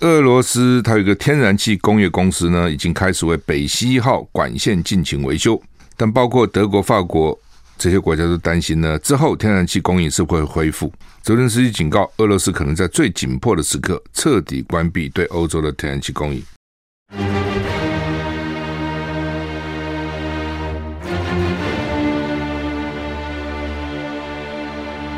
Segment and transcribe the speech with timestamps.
[0.00, 5.58] 俄罗斯它有一个天然气工业公司呢，已经开始为北溪一号管线进行维修，
[5.96, 7.36] 但包括德国、法国
[7.78, 10.92] 这些国家都担心呢，之后天然气供应是会恢复。
[11.22, 16.44] 泽伦斯基警告，俄罗斯可能在最紧迫的时刻彻底关闭对欧洲的天然气供应。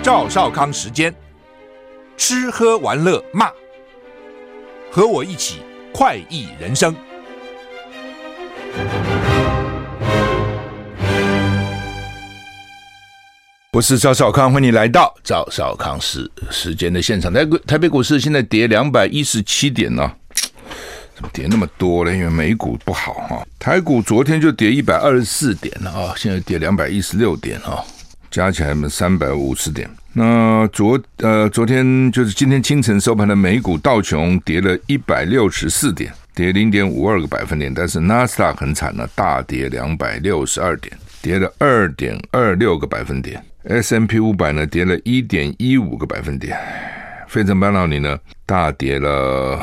[0.04, 1.12] 赵少康时间，
[2.16, 3.50] 吃喝玩乐骂。
[4.90, 5.60] 和我一起
[5.92, 6.94] 快意人生。
[13.72, 17.32] 我是赵少康，欢迎你来到赵少康时时间的现场。
[17.32, 20.10] 台台北股市现在跌两百一十七点呢，
[21.14, 22.12] 怎么跌那么多呢？
[22.12, 23.46] 因为美股不好哈。
[23.58, 27.84] 台股昨天就跌一百二十四点了啊，现在跌两百一十六点啊，
[28.30, 29.88] 加起来嘛三百五十点。
[30.18, 43.40] 那昨呃昨天就是今天清晨收盘的美股道琼跌了一百六十四点，跌零点五二个百分点，但是纳斯达很惨了，大跌两百六十二点，跌了二点二六个百分点。
[43.62, 46.58] ，S M P 五百呢跌了一点一五个百分点，
[47.28, 49.62] 费城半导体呢大跌了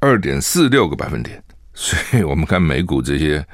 [0.00, 1.38] 二点四六个百分点。
[1.74, 3.46] 所以我们看美股这些，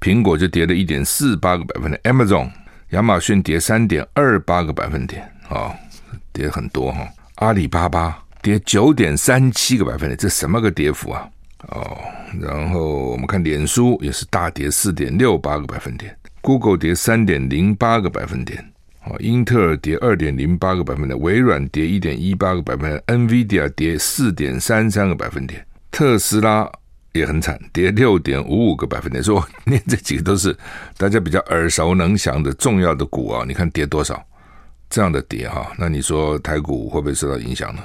[0.00, 2.50] 苹果就跌了一点四八个百分点，Amazon
[2.90, 5.30] 亚马逊跌三点二八个百分点。
[5.48, 5.74] 哦，
[6.32, 7.08] 跌很多哈！
[7.36, 11.28] 阿里巴巴跌九点三七个百分点，这什么个跌幅啊？
[11.68, 11.96] 哦，
[12.40, 18.64] 然后我们看脸书也是大跌四点六八个百分点，Google 跌三点零八个百分点，
[19.04, 26.70] 哦，英特尔跌二点零八个百分点，微软跌一点一八个百分点，NVIDIA 跌四点三三个百分点，特斯拉
[27.12, 29.24] 也很惨，跌六点五五个百分点。
[29.24, 30.56] 说念这几个都是
[30.96, 34.24] 大家比较耳熟能详的重要的股啊，你看跌多少？
[34.88, 37.82] 这样的跌哈，那你说台股会不会受到影响呢？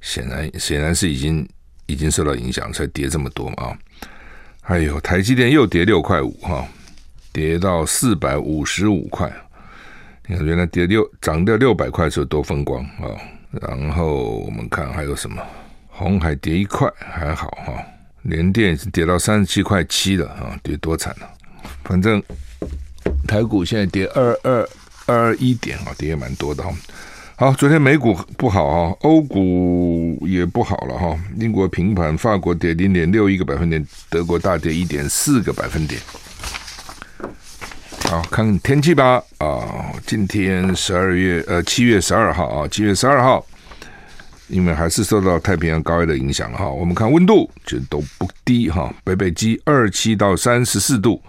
[0.00, 1.48] 显然，显然是已经
[1.86, 3.76] 已经受到影响，才跌这么多嘛。
[4.60, 6.66] 还有台积电又跌六块五哈，
[7.32, 9.32] 跌到四百五十五块。
[10.26, 13.16] 你看，原来跌六涨掉六百块的时候多风光啊。
[13.62, 15.42] 然后我们看还有什么，
[15.88, 17.82] 红海跌一块还好哈，
[18.22, 21.28] 联电是跌到三十七块七了啊，跌多惨了。
[21.84, 22.22] 反正
[23.26, 24.68] 台股现在跌二二。
[25.08, 26.70] 二一点啊，跌也蛮多的哈。
[27.34, 31.18] 好，昨天美股不好啊，欧股也不好了哈。
[31.38, 36.00] 英国平盘，法国跌零点六一个百分点，德国大跌一点四个百分点。
[38.10, 43.46] 好，看看天气吧啊，今天十二月呃七月十二号啊，七月十二号，
[44.48, 46.68] 因为还是受到太平洋高压的影响了哈。
[46.68, 51.22] 我们看温度就都不低哈，北北基二七到三十四度。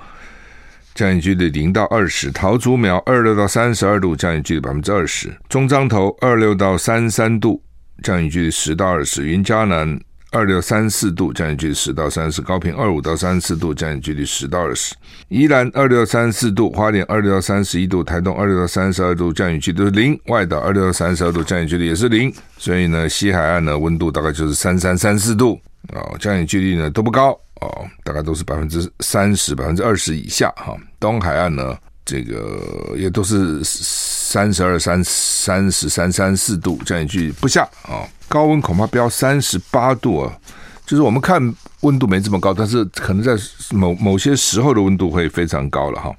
[1.00, 7.64] 降雨距离零到二十，桃竹苗二六到三十二度，降雨距离百分之二十；中彰投二六到三三度，
[8.04, 9.98] 降雨距离十到二十；云嘉南
[10.32, 14.94] 二六三四度，降雨距离十到三十；高屏二五到三十四度，降雨距离十到二十；
[15.30, 22.30] 宜兰二六三四度，花莲二六到三十一度，台东二六到三十二度，降雨距离都是零；外岛二六到三十二度，降雨距离也是零。
[22.58, 25.58] 所以呢，西海岸呢温度大概就是三三三四度。
[25.94, 27.40] 啊，降雨距离呢都不高。
[27.62, 30.75] 哦，大概都是百分之三十、百分之二十以下哈。
[31.00, 38.08] 东海岸呢，这个也都是三十二、三三十三、三四度这样一句不下啊。
[38.28, 40.38] 高温恐怕飙三十八度啊，
[40.86, 41.42] 就是我们看
[41.81, 43.36] 温度没这么高，但是可能在
[43.72, 46.16] 某某些时候的温度会非常高了哈。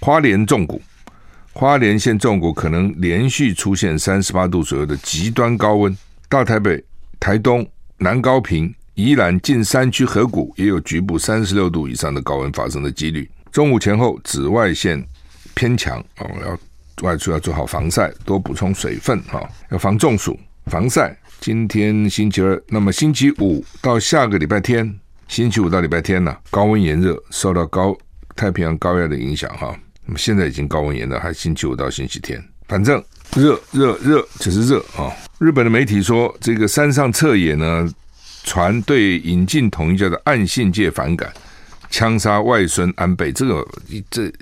[0.00, 0.80] 花莲重谷，
[1.52, 5.96] 花莲县重谷可能连续出现三十八度左右的极端高温。
[6.28, 6.84] 大台北、
[7.18, 7.66] 台东、
[7.98, 8.72] 南高屏。
[8.96, 13.30] 宜兰近山区河谷也有局部三十六度以上的高温发生的几率。
[13.52, 15.06] 中午前后紫外线
[15.54, 20.38] 偏强哦，要外出要做好防晒，多补充水分哈，要防中暑。
[20.70, 21.14] 防晒。
[21.40, 27.94] 今天星期二，那么星期五到下个礼拜天，星期五到礼拜天呢，高温炎热，受到高
[28.34, 29.78] 太平洋高压的影响哈。
[30.06, 33.04] 那么现在已经高温炎热，还星期五到星期天，反正
[33.36, 35.12] 热热热就是热啊。
[35.38, 37.86] 日本的媒体说，这个山上彻野呢。
[38.46, 41.30] 传对引进统一教的岸信介反感，
[41.90, 43.66] 枪杀外孙安倍，这个
[44.08, 44.32] 这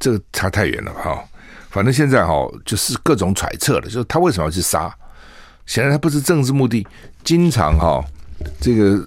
[0.00, 1.24] 这个差太远了哈。
[1.70, 2.34] 反正现在哈
[2.64, 4.92] 就是各种揣测了，就是他为什么要去杀？
[5.64, 6.84] 显然他不是政治目的。
[7.22, 8.04] 经常哈
[8.60, 9.00] 这个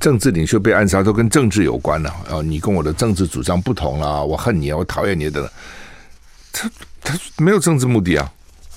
[0.00, 5.50] 政治领袖被暗杀都跟政治有关了啊，你跟我的政治主张不同啦，我恨你啊，我讨厌你的。
[6.52, 6.68] 他
[7.00, 8.32] 他没有政治目的啊，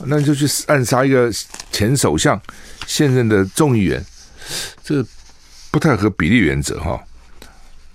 [0.06, 1.32] 那就去暗杀一个
[1.72, 2.40] 前首相，
[2.86, 4.06] 现任的众议员。
[4.84, 5.06] 这
[5.72, 7.02] 不太合比例原则哈，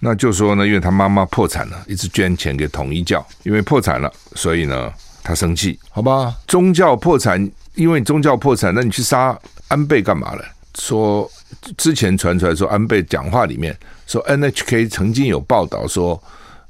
[0.01, 4.93] 那就说呢，因为他妈妈破产了，一直捐钱给统一教，因为破产了，所以呢
[5.23, 6.35] 他生气，好吧？
[6.47, 10.45] 宗教破产，因为宗教破产，那你去杀安倍干嘛了？
[10.75, 11.29] 说
[11.77, 16.23] 之前传出来说安倍讲话里面说 NHK 曾经有报道说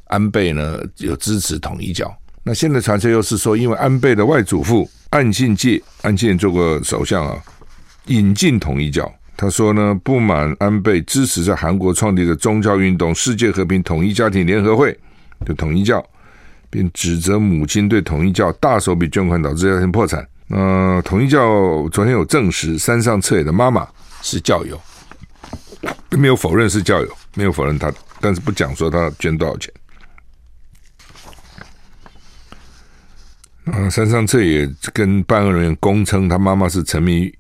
[0.06, 7.42] 安倍呢有支持统一教，那现在传出又是说因为安倍的外祖父岸信介，岸信介做过首相啊，
[8.06, 9.12] 引进统一教。
[9.40, 14.98] 他说呢，不满安倍支持在韩国创立的宗教运动世界和平统一家庭联合会
[15.44, 16.04] 的统一教，
[16.68, 20.26] 并指责母亲对统一教大手笔捐款导致家庭破产。
[20.48, 23.86] 那、呃、统一教昨天有证实，山上彻也的妈妈
[24.22, 24.76] 是教友，
[26.08, 29.72] 并没有否认是教友，没有否认他，但是不讲说他捐多少钱。
[33.66, 37.38] 啊、山上彻也跟办案人员供称，他妈妈是沉迷于。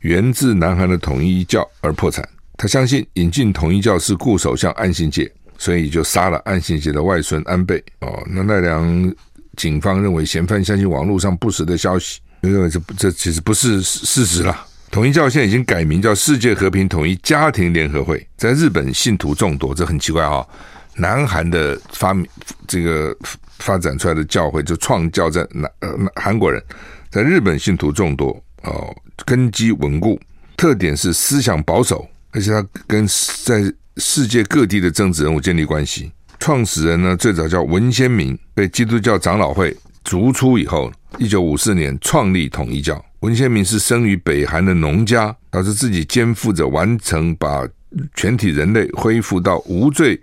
[0.00, 2.26] 源自南韩的统一教而破产，
[2.56, 7.82] 他相信引进统一教是顾首相岸信介，所以就杀了岸信介的外孙安倍。
[8.00, 9.14] 哦，那奈良
[9.56, 14.66] 警方认为嫌犯相信网络上不实的消息，认为这这其实不是事实了。
[14.90, 20.46] 统一教现在已经改名叫世界和平统一家庭联合会，在日本信徒众多，这很奇怪哈、
[20.94, 22.24] 南韩的发明
[22.68, 23.14] 这个
[23.58, 26.62] 发展出来的教会就创教在南呃韩国人，
[27.10, 28.28] 在日本信徒众多
[28.62, 28.94] 哦。
[29.24, 30.20] 根基稳固，
[30.56, 33.06] 特点是思想保守，而且他跟
[33.44, 36.12] 在世界各地的政治人物建立关系。
[36.38, 39.74] 创始人呢，最早叫文鲜明，被基督教长老会
[40.04, 43.02] 逐出以后，一九五四年创立统一教。
[43.20, 47.66] 文鲜明是生于北韩的农家，他是自己肩负着完成把
[48.14, 50.20] 全体人类恢复到无罪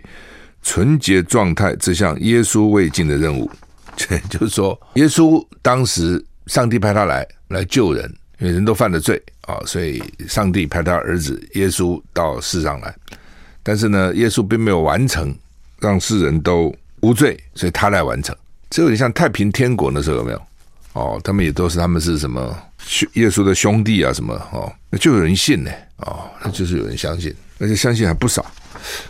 [0.62, 3.50] 纯洁状态这项耶稣未尽的任务。
[3.96, 8.10] 这就是说，耶稣当时上帝派他来来救人。
[8.44, 12.94] 因为人都犯了罪啊，所以上帝派他儿子耶稣到世上来，
[13.62, 15.34] 但是呢，耶稣并没有完成
[15.80, 16.70] 让世人都
[17.00, 18.36] 无罪，所以他来完成。
[18.68, 20.42] 这有点像太平天国的时候有没有？
[20.92, 22.54] 哦，他们也都是他们是什么
[23.14, 28.44] 耶稣的兄弟啊什么哦，那就有人信呢哦，那就是有人相信，而且相信还不少。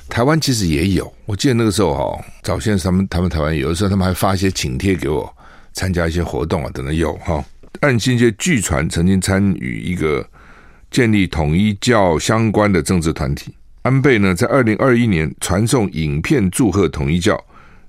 [0.09, 5.29] 台湾其实也有，我记得那个时候哈，早先他们他们台湾有的时候他们还发一些请帖给我
[5.73, 7.45] 参加一些活动啊等等有哈。
[7.81, 10.27] 岸信介据传曾经参与一个
[10.91, 13.53] 建立统一教相关的政治团体。
[13.83, 17.39] 安倍呢，在二零二一年传送影片祝贺统一教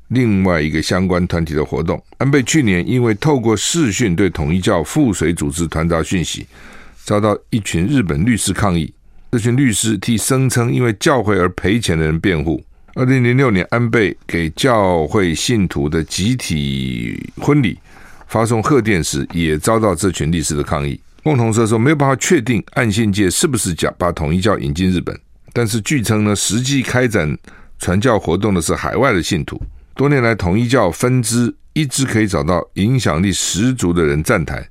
[0.09, 2.03] 另外一个相关团体的活动。
[2.17, 6.45] 安倍去年因为透过视讯对统一教附随组织传达讯息，
[7.03, 8.93] 遭到一群日本律师抗议。
[9.31, 12.61] 这群律师替声称因为教会而赔钱的人辩护。
[12.95, 17.77] 二零零六年，安倍给教会信徒的集体婚礼。
[18.27, 21.00] 发送贺电时，也遭到这群律师的抗议。
[21.24, 25.19] 共同社说没有办法确定岸信介是不是假把统一教引进日本，
[25.51, 27.36] 但是据称呢，实际开展
[27.80, 29.60] 传教活动的是海外的信徒。
[29.95, 34.68] 多年来，统一教分支一直可以找到影响力十足的人站台，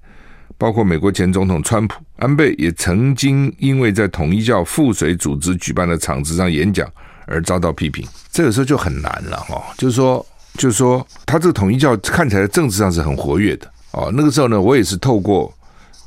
[0.56, 2.00] 包括美国前总统川普。
[2.18, 6.88] 安倍也曾经因为在统一教附水组织举办的场子上演讲
[7.26, 8.06] 而遭到批评。
[8.30, 10.24] 这个时候就很难了哈，就是说。
[10.54, 14.10] 就是说，他这个统一教看起来政治上是很活跃的哦。
[14.14, 15.52] 那个时候呢，我也是透过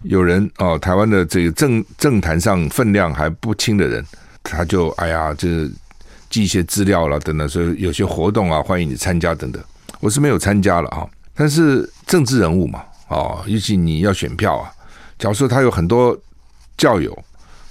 [0.04, 4.06] 有人哦，台湾的这个政政坛上分量还不轻的人，
[4.44, 5.72] 他就哎呀，就是
[6.30, 9.64] 寄一些资料了等等，所以有些活动啊，欢迎你参加等等。
[10.00, 11.06] 我是没有参加了啊，
[11.36, 14.72] 但是政治人物嘛，哦，尤其你要选票啊。
[15.20, 16.18] 假如说他有很多
[16.78, 17.18] 教友。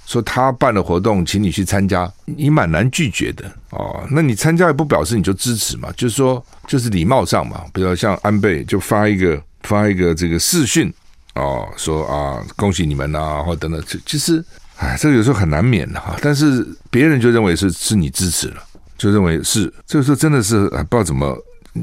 [0.05, 4.05] 说他办的活动，请你去参加，你蛮难拒绝的哦。
[4.11, 7.63] 那你参加也不表示你就支持嘛，就是说，就是礼貌上嘛。
[7.73, 10.93] 比如像安倍就发一个发一个这个视讯
[11.35, 13.83] 哦，说啊恭喜你们啊，或等等。
[14.05, 14.43] 其实，
[14.77, 16.15] 哎，这个有时候很难免的哈。
[16.21, 18.63] 但是别人就认为是是你支持了，
[18.97, 21.37] 就认为是这个时候真的是不知道怎么，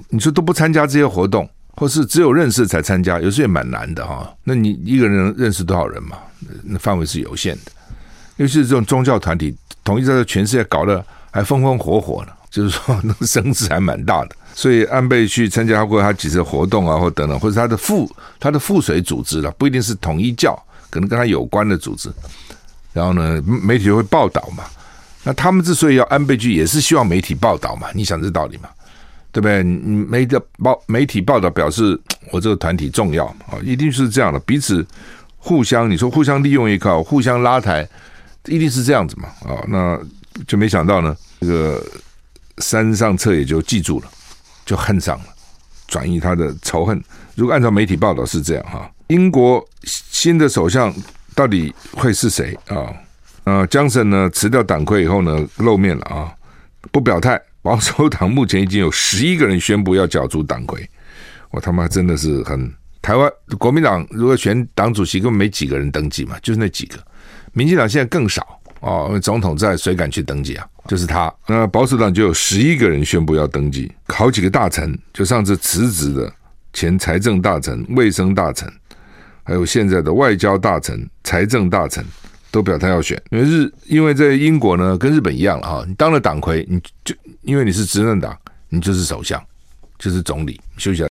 [0.08, 4.32] 你说都不参加这些活动，或是只有认识才参加，有时候也蛮难的哈。
[4.42, 6.18] 那你一个人认识多少人嘛？
[6.62, 7.72] 那范围是有限的。
[8.36, 11.04] 尤其是这种宗教团体，统一在全世界搞了
[11.34, 14.36] 还风风火火的，就是说那个声势还蛮大的。
[14.54, 20.56] 所以安倍去参加过他几次活动啊，或等等，或者他的附他的附水组织了，不一定是统一教，
[20.90, 22.08] 可能跟他有关的组织。
[22.92, 24.62] 然后呢，媒体会报道嘛。
[25.24, 27.88] 那他们之所以要安倍去，也是希望媒体报道嘛。
[27.92, 28.68] 你想这道理嘛？
[29.32, 29.64] 对不对？
[29.64, 32.00] 你媒的报媒体报道表示
[32.30, 34.86] 我这个团体重要啊，一定是这样的，彼此
[35.36, 37.84] 互相你说互相利用也好，互相拉抬。
[38.46, 39.28] 一定是这样子嘛？
[39.40, 39.98] 啊、那
[40.46, 41.86] 就没想到呢，这个
[42.58, 44.10] 山上彻也就记住了，
[44.64, 45.24] 就恨上了，
[45.86, 47.02] 转移他的仇恨。
[47.34, 50.94] 如果按照媒体报道是这样哈，英国新的首相
[51.34, 52.92] 到底会是谁啊？
[53.44, 56.32] 呃，强生呢辞掉党魁以后呢露面了啊，
[56.90, 57.40] 不表态。
[57.60, 60.86] 保守党目前已经有十一个人宣布要角逐党魁，
[61.50, 66.98] 我他妈真的是很台湾国民党如果选党主席，根本没几个人登记嘛，就是那几个。
[67.54, 70.66] 民进党现在更少哦，总统在，谁敢去登记啊？
[70.86, 71.32] 就是他。
[71.46, 76.30] 那保守党就有十一个人宣布要登记，好几个大臣，就上次辞职的
[76.74, 78.70] 前财政大臣、卫生大臣，
[79.42, 82.04] 还有现在的外交大臣、财政大臣，
[82.50, 83.18] 都表态要选。
[83.30, 88.36] 因为日，因为在英国呢，跟日本一样了哈，你当了党魁，你就因为你是执政党，
[88.68, 89.42] 你就是首相，
[89.98, 90.60] 就是总理。
[90.76, 91.06] 休息下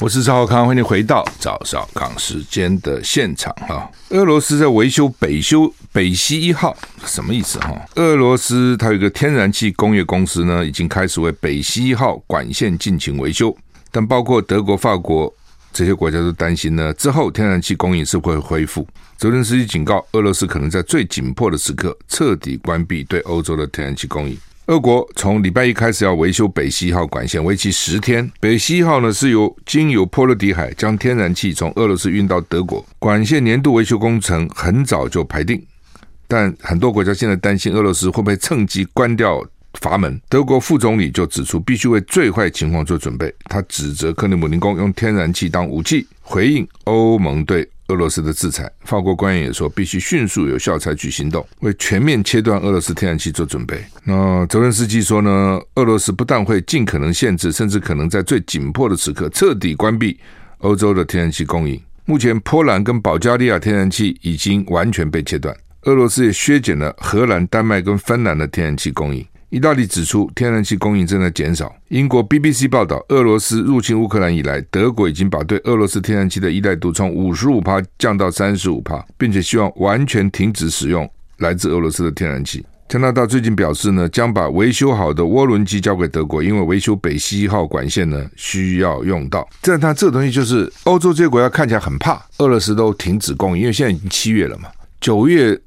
[0.00, 3.90] 我是赵少康，欢迎回到赵少康时间的现场哈。
[4.10, 7.74] 俄罗斯在维修北修北溪一号，什么意思哈？
[7.96, 13.52] 俄罗斯它有一个天然气工业公司呢，已经开始为北溪一号管线进行维修，
[13.90, 15.34] 但包括德国、法国
[15.72, 18.86] 这些国家都担心呢，之后天然气供应是会恢复。
[19.16, 24.38] 泽连斯基警告，俄罗斯可能在最紧迫的时刻彻底关闭对欧洲的天然气供应。
[24.68, 28.30] 俄国从礼拜一开始要维修北溪一号管线，为期十天。
[28.38, 35.64] 北溪一号呢是由经由波罗的海将天然气从俄罗斯运到德国，管线年度维修工程很早就排定，
[36.26, 39.42] 但很多国家现在担心俄罗斯会不会趁机关掉
[39.80, 40.20] 阀门。
[40.28, 43.34] 德国副总理就指出，必须为最坏情况做准备。
[43.44, 47.66] 他指责克里姆林宫用天然气当武器，回应欧盟对。
[47.88, 53.82] 俄罗斯的制裁，法国官员也说必须迅速有效采取行动，为全面切断俄罗斯天然气做准备。
[54.04, 60.18] 那泽伦斯基说呢，俄罗斯不但会尽可能限制，甚至可能在最紧迫的时刻彻底关闭
[60.58, 61.80] 欧洲的天然气供应。
[62.04, 69.26] 目前，波兰跟保加利亚天然气已经完全被切断，俄罗斯也削减了荷兰、丹麦跟芬兰的天然气供应。
[69.50, 71.74] 意大利指出，天然气供应正在减少。
[71.88, 82.66] 英国 BBC 报道，俄罗斯入侵乌克兰以来，德国已经把对俄罗斯天然气的依赖度从五十五帕降到三十五帕，并且希望完全停止使用来自俄罗斯的天然气。
[82.90, 89.48] 加拿大最近表示呢，将把维修好的涡轮机交给德国，因为维修北溪一号管线呢需要用到。
[89.62, 94.68] 这它这东西就是欧洲这些国家看起来很怕俄罗斯都停止供应，因为现在已经七月了嘛，
[95.00, 95.58] 九月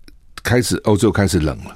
[0.44, 1.76] 开始欧洲开始冷了。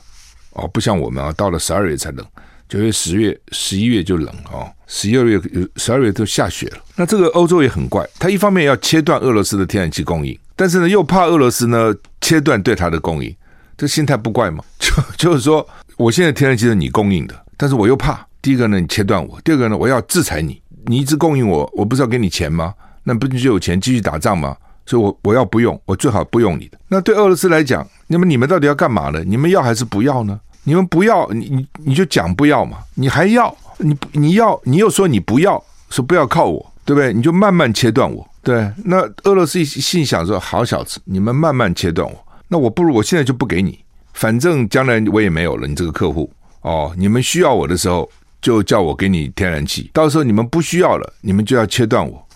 [0.55, 2.25] 哦，不像我们啊，到了十二月才冷，
[2.67, 5.39] 九月、十月、十一月就冷哦，十一二月、
[5.75, 6.77] 十二月都下雪了。
[6.95, 13.35] 那这个欧洲也很怪，他一方面要切断俄罗斯的天然气供应，但是呢又怕俄罗斯呢切断对他的供应，
[13.77, 14.63] 这心态不怪吗？
[14.79, 22.73] 就就是说，我现在天然气是你供应的，但是我又怕，第一个呢你切断我，第二个呢我要制裁你，你一直供应我，我不是要给你钱吗？
[23.03, 24.55] 那不就有钱继续打仗吗？
[24.87, 26.77] 所以我我要不用，我最好不用你的。
[26.87, 29.23] 那对俄罗斯来讲，那么你们到底要干嘛呢？
[29.25, 30.39] 你们要还是不要呢？
[30.65, 37.13] 你们不要，你你你就讲不要嘛，你还要，你你要，你又说你不要，说不要靠我，对不对？
[37.13, 38.69] 你就慢慢切断我，对。
[38.83, 43.79] 那俄罗斯心想说：好小子，你们慢慢切断我，那我不如我现在就不给你，
[44.13, 46.29] 反正将来我也没有了，你这个客户
[46.61, 48.09] 哦，你们需要我的时候
[48.41, 52.27] 就叫我给你天然气，到时候你们不需要了，你们就要切断我，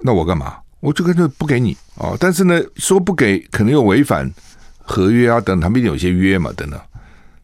[0.00, 0.56] 那我干嘛？
[0.80, 2.16] 我就干脆不给你哦。
[2.18, 4.30] 但是呢，说不给可能又违反
[4.78, 6.80] 合约啊，等他们有些约嘛，等等。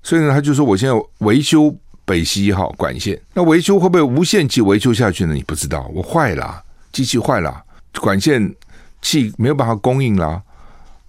[0.02, 5.35] 所以呢，他就说：“我现在维修北溪一号管线，那维修会不会无限期维修下去呢？
[5.35, 7.62] 你不知道，我坏了，机器坏了，
[8.00, 8.54] 管线
[9.02, 10.42] 气没有办法供应了。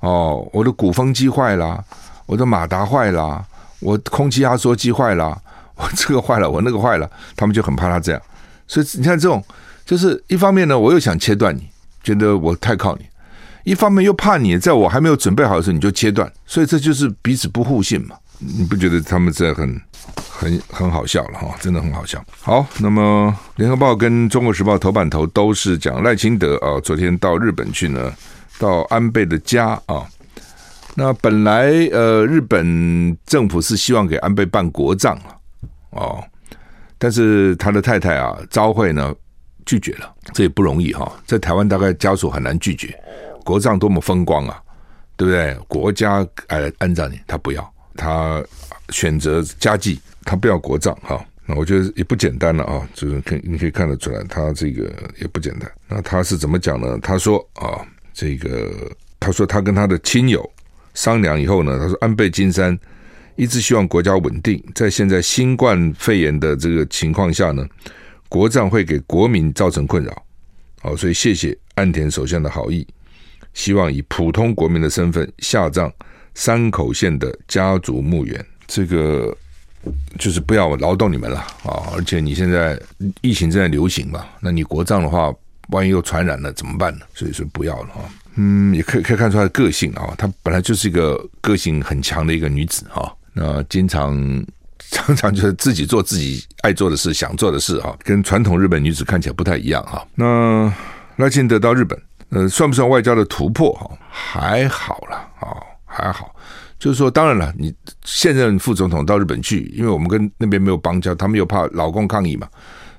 [0.02, 1.84] 哦，我的鼓风机坏了，
[2.26, 3.44] 我的马达坏了，
[3.80, 5.42] 我空气压缩机坏了，
[5.78, 8.22] 我这个坏了，我那个坏了，他们就很怕他这样。
[8.68, 9.44] 所以你看，这种
[9.86, 11.70] 就是一方面呢，我又想切断你，
[12.04, 13.06] 觉得我太靠你；
[13.64, 19.82] 一方面又怕你在我还没有准备好的时候你就切断，所以这就是彼此不互信嘛。”你不觉得他们这很
[20.16, 21.56] 很很好笑了哈？
[21.60, 22.24] 真的很好笑。
[22.40, 28.12] 好，那么联合报跟中国时报头版头都是讲赖清德啊，昨天到日本去呢，
[28.58, 30.08] 到安倍的家啊。
[30.96, 35.38] 那本来呃，日本政府是希望给安倍办国葬啊，
[35.92, 36.24] 哦，
[36.98, 39.14] 但是他的太太啊，昭惠呢
[39.66, 42.94] 拒绝了，这也不容易哈，在台湾大概家属很难拒绝，
[43.46, 44.60] 国葬多么风光啊，
[45.16, 45.56] 对不对？
[45.68, 47.74] 国家哎安葬你，他不要。
[47.96, 48.44] 他
[48.90, 51.24] 选择家祭，他不要国葬哈。
[51.46, 55.70] 那我觉得也不简单了啊，就是可你可以看得出来，他这个也不简单。
[55.88, 56.98] 那他是怎么讲呢？
[57.02, 57.84] 他说啊，
[58.14, 60.50] 这个他说他跟他的亲友
[60.94, 62.78] 商量以后呢，他说安倍晋三
[63.36, 67.68] 一直希望国家稳定，在现在新冠肺炎的这个情况下呢，
[68.30, 70.26] 国葬会给国民造成困扰。
[70.82, 72.88] 好，所以谢谢岸田首相的好意，
[73.54, 75.92] 希望以普通国民的身份下葬。
[76.36, 79.36] 山口县的家族墓园，这个
[80.18, 81.92] 就是不要劳动你们了啊！
[81.96, 82.80] 而且你现在
[83.22, 85.34] 疫情正在流行嘛，那你国葬的话，
[85.70, 87.06] 万一又传染了怎么办呢？
[87.14, 88.02] 所以说不要了哈。
[88.36, 93.14] 嗯，也可以可以看出她的个性啊，她本来就是一个个性很强的一个女子哈。
[93.34, 94.16] 那经常
[94.92, 100.06] 常常就是自己做自己爱做的事、想做的事哈，跟传统日本女子看起来不太一样哈。
[100.16, 100.74] 那
[101.18, 102.02] 赖清德到日本。
[102.34, 103.74] 呃，算不算外交的突破？
[103.74, 105.52] 哈，还好了啊，
[105.92, 106.34] 还好。
[106.80, 107.72] 就是说，当然了，你
[108.06, 112.48] 现任副总统到日本去，因为我们跟那边没有邦交，他们又怕老共抗议嘛，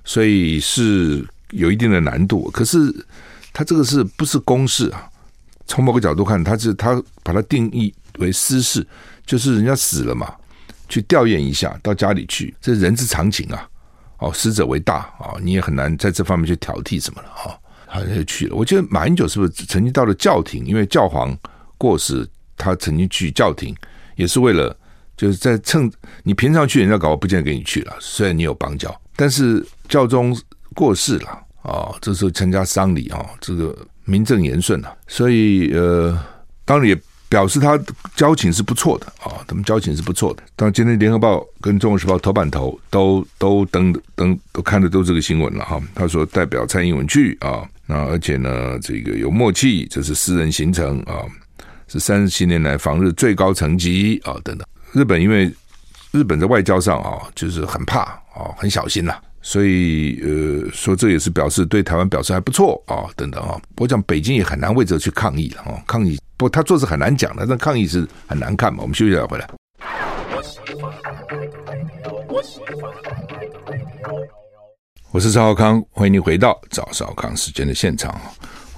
[0.04, 2.48] 所以是有一定的难度。
[2.52, 2.94] 可是
[3.52, 5.10] 他这个是不是公事啊？
[5.66, 8.86] 从某个角度看，他是他把它定义为私事，
[9.26, 10.32] 就是人家死了嘛，
[10.88, 13.68] 去吊唁一下，到家里去，这人之常情啊。
[14.18, 17.58] 哦，死者为大啊，你也很难在这方面去挑剔什么了啊。
[17.88, 18.54] 他就去了。
[18.54, 20.64] 我记得马英九是不是曾经到了教廷？
[20.64, 21.36] 因为教皇
[21.76, 22.24] 过世。
[22.62, 23.74] 他曾经去教廷，
[24.14, 24.76] 也是为了
[25.16, 25.90] 就是在趁
[26.22, 27.92] 你平常去，人家搞我不见得给你去了。
[28.00, 30.36] 虽然你有绑脚，但是教宗
[30.74, 31.28] 过世了
[31.62, 34.96] 啊，这时候参加丧礼啊，这个名正言顺了。
[35.06, 36.18] 所以呃，
[36.64, 37.78] 当然也表示他
[38.14, 40.42] 交情是不错的啊，他们交情是不错的。
[40.56, 45.80] 当然今天联合报跟中国时报头版头都都登登都看的都这个新闻了哈。
[45.94, 51.24] 他说代表蔡英文去啊，那而且呢，这个有默契，这是私人行程啊。
[51.92, 54.66] 是三十七年来访日最高层级啊，等等。
[54.92, 55.52] 日本因为
[56.10, 58.00] 日本在外交上啊，就是很怕
[58.34, 63.60] 啊，很小心呐、所以呃，说这也是表示对台湾表示还不错啊，等等啊。
[63.76, 68.78] 我讲北京也很难为这去抗议了啊，抗议不，他做事很难讲的，但抗议是很难看嘛。
[68.80, 69.46] 我们休息一下回来。
[75.10, 78.18] 我是赵少康，欢迎你回到赵少康时间的现场。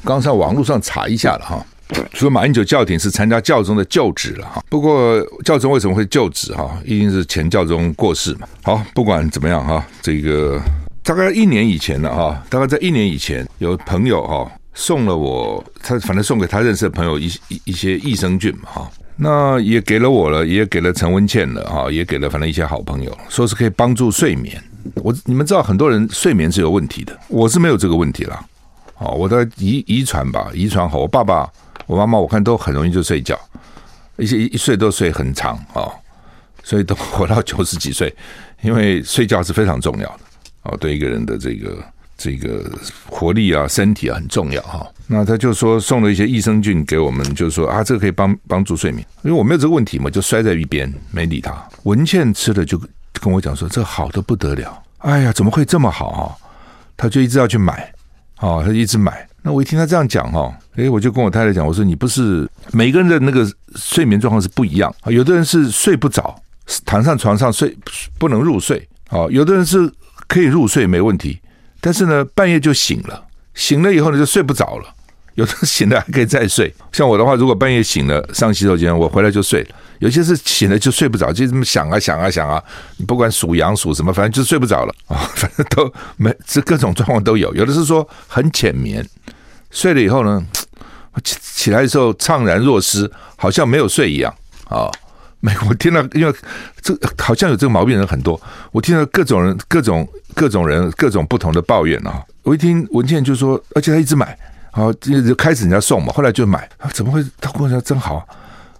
[0.05, 1.65] 刚才网络上查一下了哈。
[2.15, 6.79] 说马英九教廷是参加教宗的就职了哈，不过教宗为什么会就职哈？
[6.85, 8.49] 一定是前教宗过世嘛。
[8.63, 10.61] 好，不管怎么样哈，这个
[11.03, 24.63] 大概一年以前了哈，大概在一年以前，有朋友哈送了我，他反正送给他认识的朋友一一一些益生菌嘛哈，那也给了我了，也给了陈文茜了哈，也给了反正一些好朋友，说是可以帮助睡眠。
[24.97, 28.43] 我你们知道很多人睡眠是有问题的，我是没有这个问题啦。
[28.99, 31.47] 哦，我的遗遗传吧，遗传好，我爸爸。
[31.87, 33.39] 我妈妈我看都很容易就睡觉，
[34.17, 35.89] 一些一睡都睡很长啊，
[36.63, 38.15] 所以都活到九十几岁，
[38.63, 40.21] 因为睡觉是非常重要的
[40.63, 41.85] 哦，对一个人的这个
[42.17, 42.71] 这个
[43.07, 44.87] 活力啊、身体啊很重要哈。
[45.07, 51.63] 那他就说送了一些益生菌给我们，就是说啊，这个可以帮帮助睡眠，因为我没有这个问题嘛，就摔在一边没理他。
[51.83, 52.81] 文茜吃了就
[53.21, 56.33] 跟我讲说，这好的不得了，哎呀，怎么会这么好啊？
[56.97, 57.93] 他就一直要去买，
[58.39, 59.29] 哦，他一直买。
[59.43, 66.35] 那我一听他这样讲哈，诶，我就跟我太太讲，我说你不是每个人的那个睡眠状况是不一样，有的人是睡不着，
[66.85, 67.77] 躺上床上睡
[68.19, 68.87] 不能入睡。
[69.11, 69.89] 啊，有的人是
[70.27, 71.39] 可以入睡没问题，
[71.81, 73.23] 但是呢半夜就醒了，
[73.55, 74.89] 醒了以后呢就睡不着了，
[75.35, 79.69] 有的醒了还可以再睡，像我的话，如果半夜醒了上洗手间，我回来就睡了。
[80.01, 82.61] 有些是醒了就睡不着，就这么想啊想啊想啊，
[82.97, 84.95] 你不管属羊属什么，反正就睡不着了。
[85.07, 89.07] 啊， 反正都没这各种状况都有，有的是说很浅眠。
[89.71, 90.45] 睡了以后呢，
[91.23, 94.35] 起起来的时候怅然若失，好像没有睡一样
[94.69, 94.91] 啊。
[95.41, 96.35] 没，我听到，因为
[96.81, 98.41] 这好像有这个毛病人很多，
[98.73, 102.25] 我听到各种人、各种各种人、各种不同的抱怨啊。
[102.43, 104.35] 我一听文倩就说，而且他一直买，
[104.71, 107.23] 啊，就开始人家送嘛，后来就买，啊，怎么会？
[107.41, 108.27] 他跟我说真好，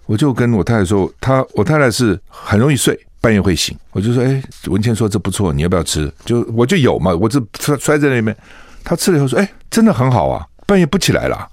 [0.07, 6.11] 我就跟我太太说，他我太太是很容易睡，半夜会醒，我就说，哎，文倩说这不错，你要不要吃？
[6.25, 8.35] 就我就有嘛，我就摔摔在那边，
[8.83, 10.43] 他吃了以后说，哎，真的很好啊。
[10.65, 11.47] 半夜不起来了，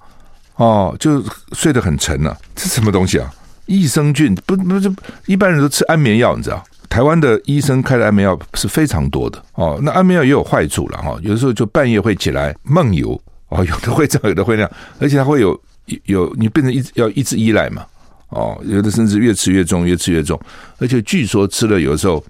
[0.55, 2.37] 哦，就睡得很沉了，啊。
[2.55, 3.33] 这什么东西啊？
[3.65, 4.93] 益生菌不不是
[5.25, 6.63] 一般人都吃安眠药，你知道？
[6.89, 9.79] 台湾的医生开的安眠药是非常多的哦。
[9.81, 15.59] 那安眠药也有坏处了哈，有的时候就半夜会起来梦游哦，有的会这样，有的会那样，而且它会有
[16.05, 17.85] 有你变成一要一直依赖嘛
[18.29, 20.39] 哦，有的甚至越吃越重，越吃越重，
[20.77, 22.23] 而且据说吃了有的时候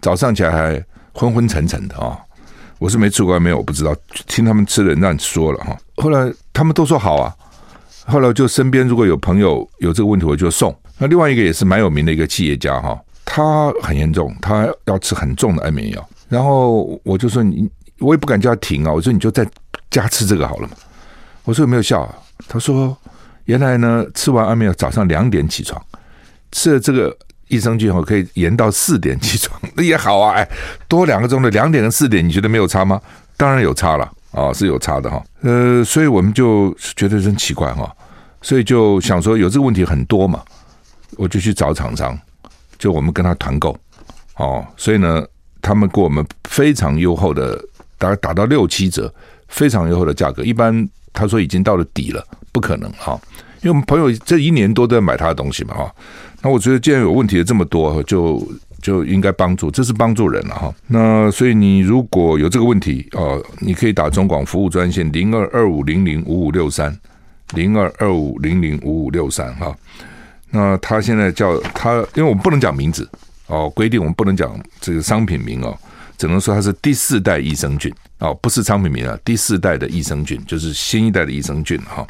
[0.00, 2.06] 早上起来还昏昏沉沉的啊。
[2.06, 2.18] 哦
[2.80, 3.94] 我是没吃过，没有，我不知道。
[4.26, 5.76] 听他们吃的人那样说了哈。
[5.96, 7.30] 后来他们都说好啊。
[8.06, 10.74] 后来就身边如果有朋友有这个问题，我就送。
[10.98, 16.08] 那另外一个也是蛮有名的一个企业家哈，他很严重，他要吃很重的安眠药。
[16.28, 18.92] 然后我就说你，我也不敢叫他停啊。
[18.92, 19.46] 我说你就在
[19.90, 20.74] 家吃这个好了嘛。
[21.44, 22.14] 我说有没有效啊？
[22.48, 22.96] 他说
[23.44, 25.80] 原来呢，吃完安眠药早上两点起床，
[26.52, 27.16] 吃了这个。
[27.50, 30.48] 益生菌后可以延到四点起床，那 也好啊，哎，
[30.86, 33.00] 多两个钟的两点跟四点，你觉得没有差吗？
[33.36, 35.22] 当然有差了啊，是有差的哈。
[35.42, 37.92] 呃，所以我们就觉得真奇怪哈，
[38.42, 40.42] 所以就想说有这个问题很多嘛，
[41.16, 42.18] 我就去找厂商，
[42.78, 43.76] 就我们跟他团购
[44.36, 45.24] 哦，所以呢，
[45.60, 47.60] 他们给我们非常优厚的，
[47.98, 49.12] 大概打到六七折，
[49.48, 50.44] 非常优厚的价格。
[50.44, 53.20] 一般他说已经到了底了，不可能哈，
[53.62, 55.94] 因为我们朋友这一年多都在买他的东西嘛哈。
[56.42, 58.40] 那我觉得，既然有问题的这么多，就
[58.80, 60.74] 就应该帮助，这是帮助人了哈。
[60.86, 66.96] 那所以你如果有这个问题哦，你可以打中广服务专线零二二五零零五五六三
[67.54, 69.74] 零二二五零零五五六三哈。
[70.50, 73.08] 那他现在叫他，因为我们不能讲名字
[73.46, 75.76] 哦，规定我们不能讲这个商品名哦，
[76.18, 82.06] 只能说他是第四代益生菌哦，不是商品名啊，第四代的益生菌就是新一代的益生菌哈。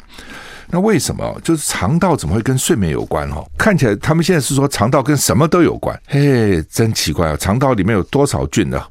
[0.71, 3.43] 那为什么就是肠道怎么会跟睡眠有关哈？
[3.57, 7.35] 看起来他们现在是说肠道跟什么都有关，嘿，真奇怪啊！
[7.35, 8.81] 肠道里面有多少菌呢？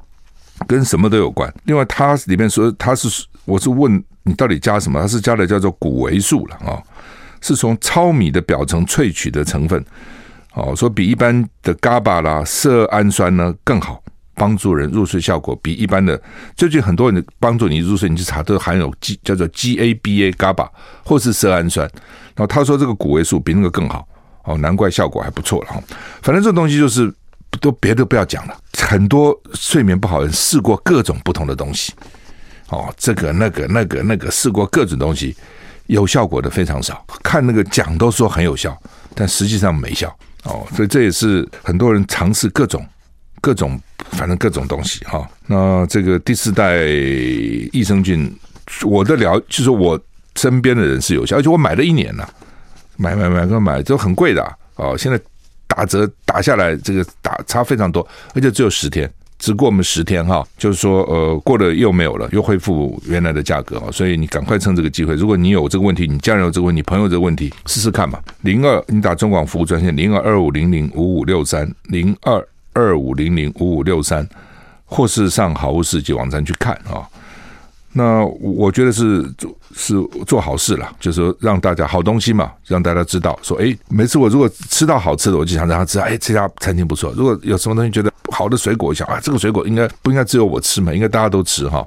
[0.67, 1.51] 跟什么都有关。
[1.65, 5.01] 另外，它里面说它是，我是问你到底加什么？
[5.01, 6.77] 它是加的叫做谷维素了啊，
[7.41, 9.83] 是从糙米的表层萃取的成分，
[10.53, 14.03] 哦，说比一般的 GABA 啦、色氨酸呢更好。
[14.41, 16.19] 帮助人入睡效果比一般的，
[16.57, 20.67] 最近很多人帮助你入睡，你去查都含有 G 叫做 GABA GABA
[21.05, 21.87] 或是色氨酸，
[22.35, 24.09] 然后他说这个谷维素比那个更好，
[24.45, 25.83] 哦，难怪效果还不错了哈。
[26.23, 27.13] 反正这东西就是
[27.61, 31.93] 都别的不要讲了，很多睡眠不好的人试过各种不同的东西，
[32.71, 35.37] 哦，这个那个那个那个试过各种东西，
[35.89, 38.75] 有效果的非常少，看那个讲都说很有效，
[39.15, 40.09] 但实际上没效
[40.45, 42.83] 哦，所以这也是很多人尝试各种。
[43.43, 46.85] 各种反正各种东西哈，那这个第四代
[47.73, 48.31] 益生菌，
[48.85, 49.99] 我的了就是我
[50.37, 52.29] 身边的人是有效，而且我买了一年了，
[52.97, 54.45] 买买买个买都很贵的
[54.77, 54.97] 哦。
[54.99, 55.19] 现在
[55.67, 68.23] 打折打下来，这个打差非常多，而且只有十天，只过我们十天哈，就是说呃过了又没有了，又恢复原来的价格啊，所以你赶快趁这个机会，如果你有这个问题，你家人有这个问题，朋友这个问题，试试看吧。
[68.43, 72.45] 零二，你打中广服务专线零二二五零零五五六三零二。
[72.73, 74.29] 二五零零五五六三，
[74.85, 77.07] 或是上好物市集网站去看啊。
[77.93, 87.13] 那我觉得是做是做好事了，就是说让大家好东西嘛，让大家知道说，哎，每次我如果吃到好吃的，我就想让他知道，哎，这家餐厅不错。
[87.17, 91.85] 如果有什么东西觉得好的水果，我想啊，这个水果应该不应该只有我吃嘛，应该大家都吃哈。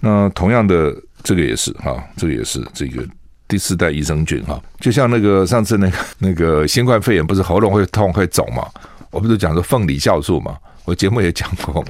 [0.00, 3.06] 那同样的，这个也是哈，这个也是这个
[3.46, 8.66] 第四代益生菌哈，就像那个上次那个那个新冠肺炎，不是喉咙会痛会肿嘛？
[9.10, 10.56] 我不是讲说凤梨酵素嘛？
[10.84, 11.88] 我节目也讲过嘛。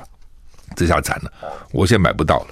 [0.76, 1.32] 这下惨了，
[1.72, 2.46] 我现在买不到了。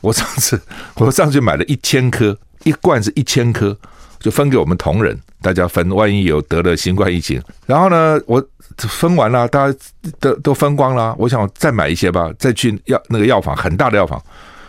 [0.00, 0.60] 我上次
[0.96, 3.76] 我上次买了一千颗，一罐是一千颗，
[4.20, 5.90] 就分给我们同仁，大家分。
[5.94, 8.44] 万一有得了新冠疫情，然后呢，我
[8.76, 9.78] 分完了，大家
[10.20, 11.14] 都都分光了。
[11.18, 14.22] 我想再买一些吧，再去药那个药房，很大的药房。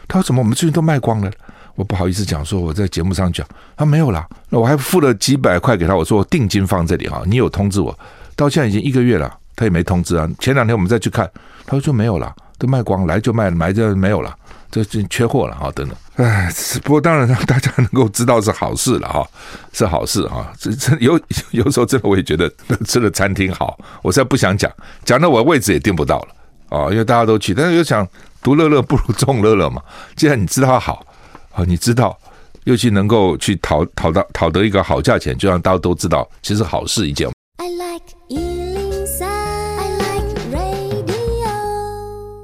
[0.08, 1.32] 他说怎么我们最近都卖光了？
[1.76, 3.46] 我不好意思讲，说我在节目上讲，
[3.78, 4.26] 他没有了。
[4.50, 7.98] 那我还付了几百块给他，我说我定金放这里哈，你有通知我。
[8.40, 10.26] 到现在已经一个月了，他也没通知啊。
[10.40, 11.30] 前两天我们再去看，
[11.66, 14.34] 他说就没有了，都卖光，来就卖，买就没有了，
[14.72, 15.70] 这就缺货了哈。
[15.76, 16.50] 等等，哎，
[16.82, 19.28] 不过当然让大家能够知道是好事了哈，
[19.74, 20.54] 是好事哈。
[20.58, 21.20] 这这有
[21.52, 22.50] 有时候真的我也觉得
[22.88, 24.72] 吃的餐厅好，我现在不想讲，
[25.04, 28.08] 讲到我位置也订不到了啊，因为大家都去，但是又想
[28.42, 29.82] 独乐乐不如众乐乐嘛。
[30.16, 31.06] 既然你知道它好
[31.52, 32.18] 啊，你知道
[32.64, 37.30] 又去能够去讨讨到讨得一个好价钱，就让大家都知道，其实好事一件。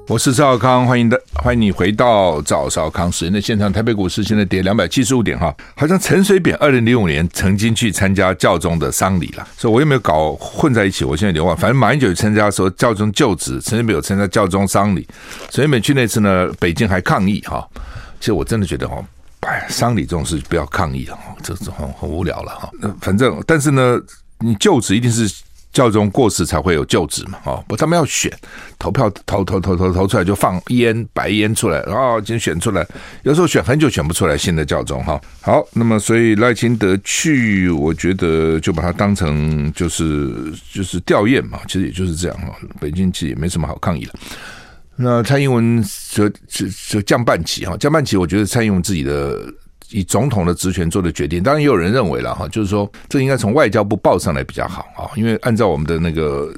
[0.08, 3.74] 我是赵康，欢迎的欢迎你回到赵少康时间的现场。
[3.74, 11.04] 台北股市现在跌两百七十五点哈，好像陈水扁二零零五年曾经去参加教宗的丧礼了，所以我又没有搞混在一起。
[11.04, 15.08] 我现在有点忘，反正马英九参加说教宗就职，陈水扁有参加教宗丧礼。
[15.50, 17.68] 陈水扁去那次呢，北京还抗议哈。
[18.20, 19.04] 其实我真的觉得哈，
[19.40, 22.70] 哎，丧礼这种事不要抗议了哈，这种很很无聊了哈。
[22.80, 24.00] 那反正，但是呢，
[24.40, 25.28] 你就职一定是。
[25.76, 28.32] 教宗过世才会有就职嘛，哦，不，他们要选
[28.80, 32.88] 投票投投投投投出来就放烟白烟出来，然后已经选出来，
[33.24, 35.20] 有时候选很久选不出来新的教宗哈。
[35.42, 40.34] 好，那么所以赖清德去，我觉得就把它当成就是
[40.72, 42.56] 就是吊唁嘛，其实也就是这样哈。
[42.80, 44.14] 北京其实也没什么好抗议的。
[44.96, 49.38] 那蔡英文就就就降半旗哈，降半旗，我觉得蔡英文自己的。
[49.92, 56.54] 以总统的职权做的决定，当然也有人认为了哈，就是说这应该从外交部报上来比较好啊，因为按照我们的那个，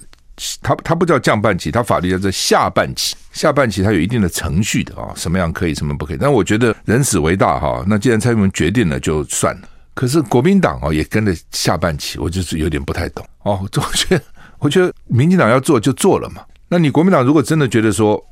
[0.62, 6.18] 他他不叫降半旗，他法律叫做下半旗，下半旗它有一定的程序的啊，什么样可以，什么不可以。
[6.20, 9.68] 但我觉得人死为大哈，那既然蔡英文决定了就算了。
[9.94, 13.60] 可是国民党哦也跟着下半旗，我就是有点不太懂哦。
[13.62, 14.24] 我觉得
[14.60, 18.24] 我觉得民进党要做就做了嘛，那你国民党如果真的觉得说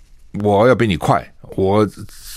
[0.44, 1.88] 我要比你快，我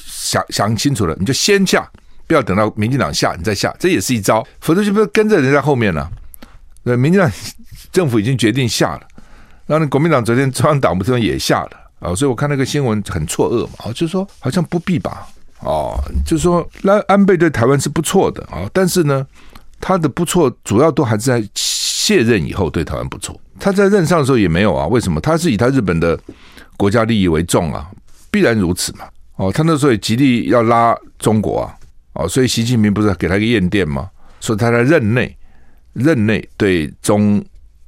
[0.06, 1.86] 想想清楚了，你就先下。
[2.28, 6.08] 不要等到民进党下，你再下，这也是一招，否则就不要跟着人家后面了。
[6.82, 7.28] 那，民进党
[7.90, 9.00] 政府已经决定下了，
[9.66, 11.70] 然后国民党昨天中央党部这边也下了。
[12.00, 15.26] 啊，所以我看那个新闻很错愕嘛，啊，就说好像不必吧，
[15.60, 18.40] 哦，就说那安倍对台湾是不错的。
[18.44, 19.26] 啊，但是呢，
[19.80, 25.20] 他的不错主要都还是在卸任以后对台湾不错，他在任上的时候也没有啊，为什么？
[25.20, 26.16] 他是以他日本的
[26.76, 27.90] 国家利益为重啊，
[28.30, 31.74] 必然如此嘛，哦，他那时候也极力要拉中国啊。
[32.18, 34.10] 哦，所以习近平不是给他一个唁电吗？
[34.40, 35.36] 说他在任内
[35.92, 37.42] 任内对中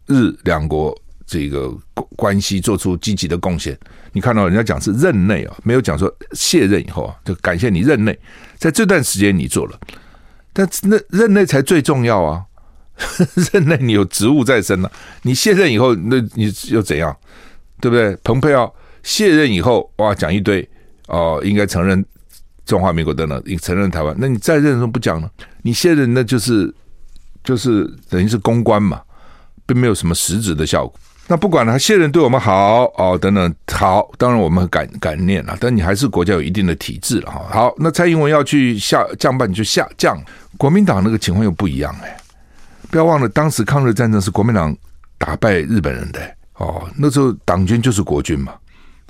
[0.07, 1.69] 日两国这个
[2.17, 3.77] 关系做出积极的贡献。
[4.13, 8.17] 你看到人家讲是任内啊，没有讲说卸任以后啊，就感谢你任内
[8.57, 9.79] 在这段时间你做了，
[10.53, 12.45] 但那任内才最重要啊！
[13.53, 14.91] 任内你有职务在身呢，
[15.23, 17.17] 你卸任以后，那你又怎样？
[17.81, 18.17] 对不对？
[18.23, 20.69] 蓬佩奥卸任以后，哇，讲一堆
[21.09, 22.05] 哦，应该承认
[22.71, 25.29] 中华民国等等，你承认台湾，那你在任的时候不讲呢？
[25.63, 26.73] 你卸任那就是
[27.43, 29.01] 就是等于是公关嘛，
[29.67, 30.95] 并没有什么实质的效果。
[31.27, 37.45] 那不管他卸任对我们好哦，等等好，当然我们感感念了，但你还是国家有一定的体制了哈。
[37.51, 40.17] 好，那蔡英文要去下降半，你就下降。
[40.57, 42.17] 国民党那个情况又不一样哎，
[42.89, 44.77] 不要忘了，当时抗日战争是国民党
[45.19, 46.21] 打败日本人的
[46.55, 48.55] 哦，那时候党军就是国军嘛，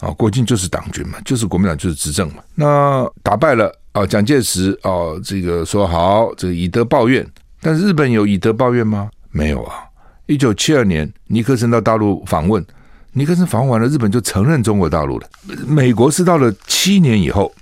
[0.01, 2.43] 啊，国军就是党军嘛，就是国民党就是执政嘛。
[2.55, 7.27] 那打败了啊，蒋介石哦，这个说好，这个以德报怨，
[7.61, 9.11] 但是日本有以德报怨吗？
[9.31, 9.85] 没有啊。
[10.27, 12.65] 一九七二年，尼克森到大陆访问，
[13.13, 15.29] 尼克森访问完了，日本就承认中国大陆了。
[15.67, 17.53] 美国是到了七年以后，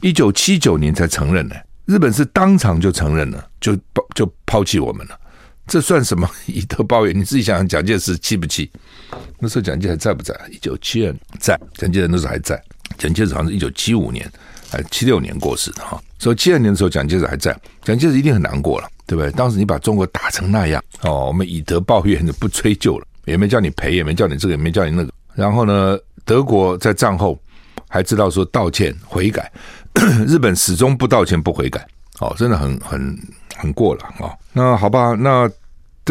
[0.00, 1.56] 一九七九年才承认的。
[1.86, 5.18] 日本是当场就承认了，就抛就抛弃我们了。
[5.70, 7.16] 这算什么以德报怨？
[7.16, 8.68] 你自己想想，蒋介石气不气？
[9.38, 10.34] 那时候蒋介石还在不在？
[10.50, 12.60] 一九七二年在，蒋介石那时候还在。
[12.98, 14.28] 蒋介石好像是一九七五年
[14.68, 16.02] 还七六年过世的哈。
[16.18, 18.88] 所以七二年的时候，蒋介石还在，蒋介石一定很难过了。
[19.06, 19.30] 对不对？
[19.32, 25.12] 当时你把中国打成那样哦，我们以德报怨就不追究了，也没叫你赔，也没叫你这个，也没叫你那个。
[25.34, 27.36] 然后呢，德国在战后
[27.88, 29.50] 还知道说道歉悔改，
[30.28, 31.84] 日本始终不道歉不悔改，
[32.20, 33.18] 哦，真的很很
[33.56, 34.38] 很过了啊、哦。
[34.52, 35.50] 那好吧，那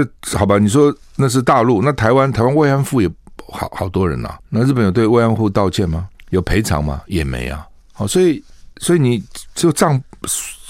[0.04, 3.10] 这好吧，你说那是大陆，那台湾台湾慰安妇也
[3.50, 4.40] 好好多人呐、啊。
[4.50, 6.08] 那日本有对慰安妇道歉吗？
[6.30, 7.02] 有赔偿吗？
[7.08, 7.66] 也没啊。
[7.94, 8.44] 好、哦，所以
[8.78, 9.24] 所以你
[9.56, 10.02] 就账。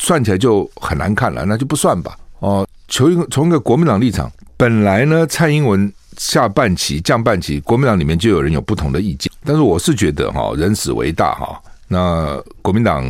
[0.02, 2.16] 算起来就很难看了，那就不算吧。
[2.38, 9.30] 哦，从一个从一个国民党立场，本来呢，蔡英文下半旗降半旗，国民党里面就有人有不同的意见。
[9.44, 13.04] 但是我是觉得哈，人死为大哈，那国民党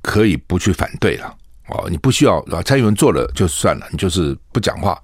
[0.00, 1.34] 可以不去反对了。
[1.66, 4.96] 哦，你不需要啊，蔡英文做了就算了，你就是不讲话，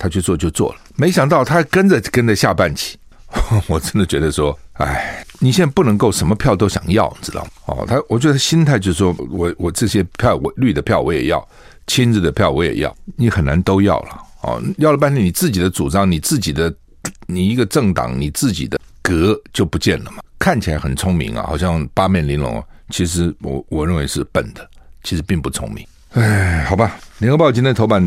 [0.00, 0.80] 他去做就做了。
[0.96, 2.98] 没想到他跟着跟着下半旗，
[3.68, 5.24] 我真的觉得说，哎。
[5.42, 7.50] 你现在不能够什么票都想要，你知道吗？
[7.64, 11.48] 哦，他我觉得心态就是说我我这些票我绿的票我也要，
[11.86, 14.62] 亲日的票我也要，你很难都要了哦。
[14.76, 16.70] 要了半天，你自己的主张，你自己的
[17.26, 20.22] 你一个政党，你自己的格就不见了嘛。
[20.38, 24.68] 看起来很聪明啊，好像八面玲珑，其实我我认为是笨的，
[25.04, 25.86] 其实并不聪明。
[26.10, 28.06] 哎，好吧，《联合报》今天头版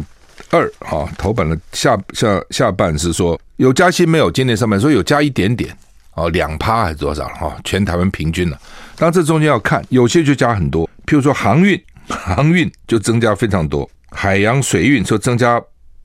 [0.54, 4.30] 二啊，头版的下下下半是说有加薪没有？
[4.30, 5.76] 今年上半说有加一点点。
[6.14, 7.34] 哦，两趴还是多少了？
[7.34, 8.62] 哈，全台湾平均了。
[8.96, 10.88] 当，这中间要看，有些就加很多。
[11.08, 13.90] 譬如说航运，航运就增加非常多。
[14.12, 15.60] 海洋水运说增加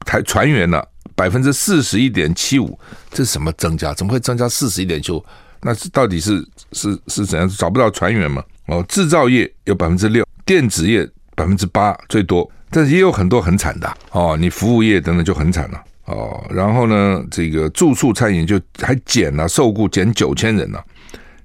[0.07, 0.83] 台船员了
[1.15, 2.79] 百分之四十一点七五，
[3.11, 3.93] 这是什么增加？
[3.93, 5.23] 怎么会增加四十一点七五？
[5.61, 7.47] 那是到底是是是怎样？
[7.47, 8.43] 找不到船员吗？
[8.69, 11.07] 哦，制造业有百分之六，电子业
[11.39, 15.81] 百分之八最多，但是也有很多很惨的哦，你服务业等等就很惨了。
[16.07, 20.83] 哦，然后呢，这个住宿餐饮就还减了，受雇减九千人了，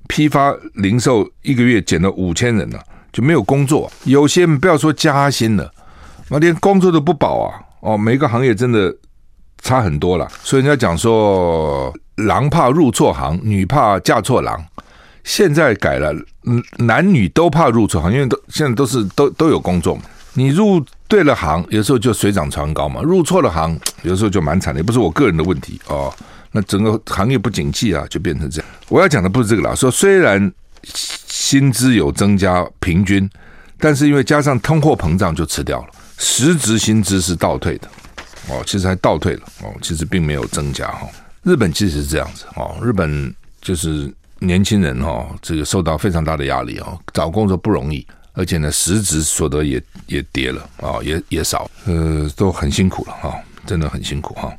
[0.08, 3.92] 批发零售一个月减了五千人了，就没有工作。
[4.06, 5.72] 有些不要说加薪了，
[6.30, 7.60] 那连工作都不保啊！
[7.82, 8.96] 哦，每个行业真的
[9.62, 10.28] 差很多了。
[10.42, 14.66] 所以人家讲说，狼怕入错行，女怕嫁错郎。
[15.24, 20.02] 现在改了，嗯男女都怕入错行，因为都现在都是都都有工作嘛。
[20.34, 24.80] 你入对了行，有时候就水涨船高嘛；入错了行，有时候就蛮惨的。
[24.80, 26.12] 也不是我个人的问题哦，
[26.52, 28.70] 那整个行业不景气啊，就变成这样。
[28.90, 30.52] 我要讲的不是这个啦，说虽然
[30.84, 33.30] 薪资有增加平均，
[33.78, 37.88] 但是因为加上通货膨胀就吃掉了，实质薪资是倒退的
[38.50, 41.08] 哦，其实还倒退了哦，其实并没有增加哈。
[41.44, 44.12] 日本其实是这样子哦，日本就是
[44.46, 48.06] 年轻人哈，这个受到非常大的压力哦，找工作不容易。
[48.36, 54.52] 而且呢，实质所得也也跌了啊，也也少，呃，都很辛苦了哈，真的很辛苦哈。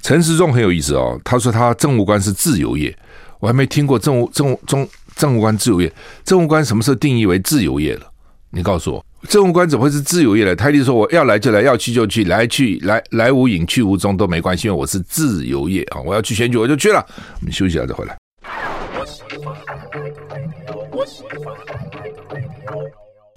[0.00, 2.96] 陈时中很有意思哦，他说他政务官是自由业，
[3.40, 5.92] 我还没听过政务政务中政务官自由业，
[6.24, 8.06] 政务官什么时候定义为自由业了？
[8.50, 10.54] 你告诉我，政务官怎么会是自由业呢？
[10.54, 17.04] 他一定说我要来就来，要去就去，来去来来无影去无踪都没关系，因为我是自由业啊，我要去选举我就去了。
[17.40, 18.19] 我们休息一下再回来。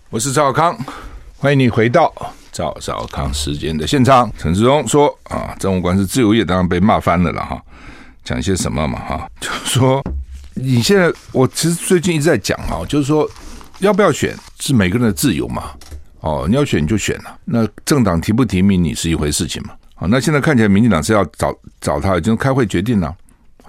[0.09, 0.75] 我是赵少康，
[1.37, 2.11] 欢迎你回到
[2.51, 4.31] 赵少康时间的现场。
[4.39, 7.61] 陈志忠说：“啊，政务官是自由业，当然被骂翻了了哈。
[8.23, 9.29] 讲些什么嘛哈？
[9.39, 10.03] 就是说，
[10.55, 13.29] 你现在我其实最近一直在讲哈，就是说，
[13.79, 15.73] 要不要选是每个人的自由嘛。
[16.21, 19.75] 哦，你要选你就选了、那政党提不提名你是一回事情嘛？
[19.93, 23.15] 好，那现在看起来民进党是要找找他，已经开会决定了，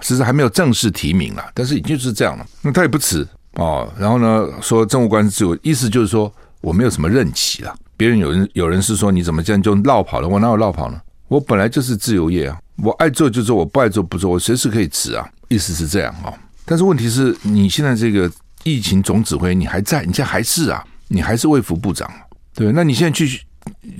[0.01, 2.45] 其实还没有正式提名了，但是已经是这样了。
[2.61, 6.31] 那他也不辞哦，然后呢说政务官自由，意思就是说
[6.61, 7.75] 我没有什么任期了。
[7.97, 10.27] 别人有人有人是说你怎么这样就落跑了？
[10.27, 10.99] 我哪有落跑呢？
[11.27, 15.27] 我本来就是自由业啊，我爱做就做，我不爱做不做，我随时可以辞啊。
[15.47, 16.33] 意思是这样啊，
[16.65, 18.29] 但是问题是你现在这个
[18.63, 22.11] 疫情总指挥你还在，你现在还是啊，你还是卫福部长，
[22.53, 23.41] 对，那你现在去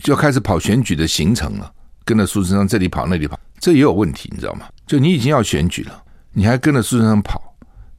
[0.04, 1.72] 就开始跑选举的行程了，
[2.04, 4.66] 跟着苏贞昌这里跑那里跑，这也有问题，你知道吗？
[4.86, 7.42] 就你已经要选举了，你还跟着苏贞昌跑，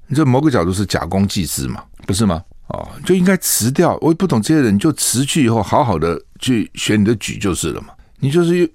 [0.07, 2.43] 你这某个角度是假公济私嘛，不是吗？
[2.69, 3.97] 哦，就应该辞掉。
[4.01, 7.89] 我也不懂这些人，就辞去以后，好好的去选你的举就是了嘛。
[8.19, 8.67] 你就是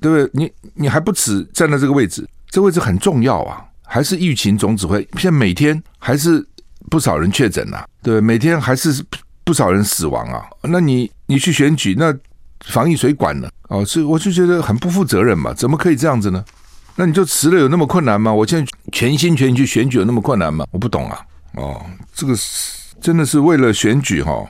[0.00, 0.30] 对不对？
[0.32, 3.64] 你你还不辞站在这个位置，这位置很重要啊。
[3.82, 6.46] 还是疫情总指挥，现在每天还是
[6.88, 9.04] 不少人确诊呐，对，每天还是
[9.42, 10.44] 不少人死亡啊。
[10.62, 12.16] 那你你去选举，那
[12.66, 13.48] 防疫谁管呢？
[13.68, 15.52] 哦，所以我就觉得很不负责任嘛。
[15.52, 16.44] 怎么可以这样子呢？
[17.00, 18.30] 那你就辞了有那么困难吗？
[18.30, 20.66] 我现在全心全意去选举有那么困难吗？
[20.70, 21.18] 我不懂啊。
[21.54, 21.82] 哦，
[22.14, 22.78] 这个是。
[23.00, 24.46] 真的是为了选举哈，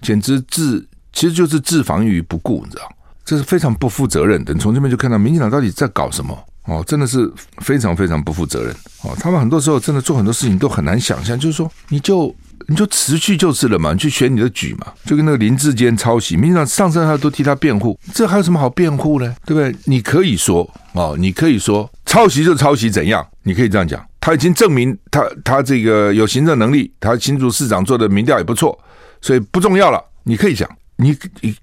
[0.00, 2.90] 简直置其实就是置防于不顾，你知道？
[3.22, 4.54] 这是非常不负责任的。
[4.54, 9.14] 你从这边就看到民进党到底在搞什么哦，真的是非常非常不负责任哦。
[9.20, 12.34] 他们很多时候真的做很多事情都很难想象，就是说你就
[12.66, 19.36] 你就辞去就是了嘛，你去选你的举嘛，就跟那个林志坚抄袭，民进党上上下都替他辩护，这还有什么好辩护呢？
[19.44, 19.78] 对不对？
[19.84, 23.26] 你可以说哦，你可以说抄袭就抄袭，怎样？
[23.42, 24.04] 你可以这样讲。
[24.20, 28.78] 他已经证明他他这个有行政能力，他新竹市长做的民调也不错，
[29.20, 30.00] 所以不重要了。
[30.22, 31.16] 你可以讲，你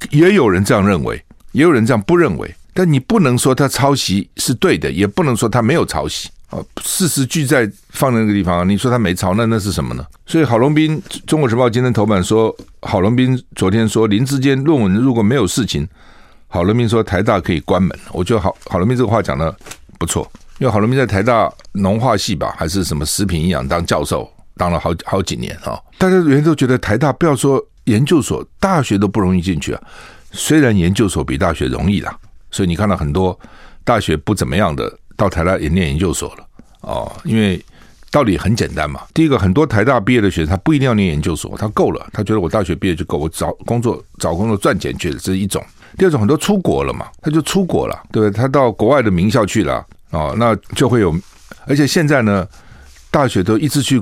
[0.10, 6.60] 也有人这样认为，也有人这样不认为，但你不能说他抄袭是对的，也不能说他没有抄袭啊。
[6.84, 10.06] 事实俱在放在那个地方，你说他没抄，那那是什么呢？
[10.26, 15.88] 所以郝龙斌，《中国时报》今天头版说，郝龙斌昨天说林志坚论文如果没有事情，
[16.50, 17.98] 郝龙斌说台大可以关门。
[18.12, 19.56] 我觉得郝郝龙斌这个话讲的
[19.98, 20.30] 不错。
[20.58, 25.80] 因为郝龙斌在台大农化系吧，还是什么食品营养当教授，当了好好几年啊。
[25.98, 29.82] 大家原来都觉得台大不要说研究所，大学都不容易进去啊。
[30.32, 32.14] 虽然研究所比大学容易啦，
[32.52, 33.40] 所以你看到很多
[33.86, 36.46] 大学不怎么样的到台大也念研究所了
[36.82, 37.10] 哦。
[37.24, 37.64] 因为
[38.12, 39.02] 道理很简单嘛。
[39.14, 45.64] 第一个，很多台大毕业的学生他不一定要念研究所，他够了，他觉得我大学毕业就够，我找工作找工作赚钱去了，这是一种。
[45.98, 48.32] 第二种，很多出国了嘛，他就出国了，对不对？
[48.32, 49.86] 他到国外的名校去了。
[50.12, 51.14] 哦，那就会有，
[51.68, 52.48] 而且现在呢，
[53.12, 54.02] 大学都一直去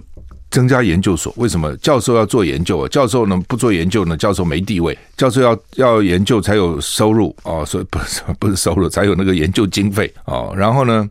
[0.49, 1.33] 增加研究所。
[1.37, 1.75] 为什么？
[1.77, 2.87] 教授要做研究啊？
[2.87, 4.15] 教授呢不做研究呢？
[4.15, 4.97] 教授没地位。
[5.17, 10.53] 教授要要研究才有收入哦，所以不是不是收入，才有那个研究经费哦。
[10.55, 11.09] 然后呢，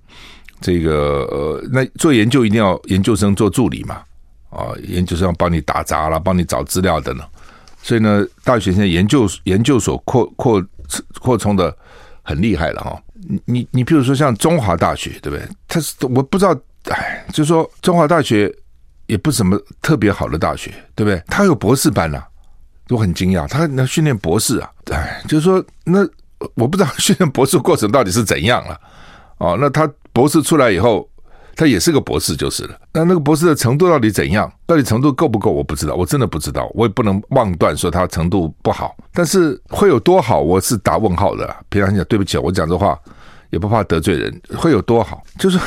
[0.61, 3.99] 这个呃，那做研究一定要研究生做助理嘛？
[4.49, 7.23] 啊、研究生要帮你打杂了，帮你找资料的呢。
[7.87, 10.61] 所以呢，大学现在研究研究所扩扩
[11.21, 11.73] 扩充的
[12.21, 13.01] 很厉害了哈。
[13.15, 15.47] 你你你，比如说像中华大学，对不对？
[15.69, 16.53] 他是我不知道，
[16.91, 18.53] 哎，就是说中华大学
[19.07, 21.23] 也不是什么特别好的大学，对不对？
[21.29, 22.27] 他有博士班呐、啊，
[22.89, 26.01] 我很惊讶，他那训练博士啊，哎，就是说那
[26.55, 28.81] 我不知道训练博士过程到底是怎样了，
[29.39, 31.09] 哦，那他博士出来以后。
[31.57, 34.53] 他也是个博士就是了，那那个博士的程度到底怎样？
[34.67, 35.51] 到底程度够不够？
[35.51, 38.95] 我不知道，我真的不知道，我也不能妄断说他程度不好。
[39.15, 41.57] 但是会有多好，我是打问号的。
[41.71, 42.99] 平常讲，对不起，我讲这话
[43.49, 44.43] 也不怕得罪人。
[44.55, 45.23] 会有多好？
[45.39, 45.59] 就是